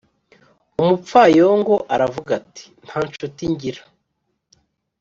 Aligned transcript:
Umupfayongo 0.81 1.75
aravuga 1.93 2.31
ati 2.39 2.65
«Nta 2.85 2.97
ncuti 3.07 3.43
ngira, 3.51 3.81